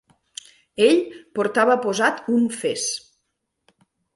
Ell 0.85 0.97
portava 1.39 1.75
posat 1.85 2.25
un 2.39 2.51
fes. 2.63 2.89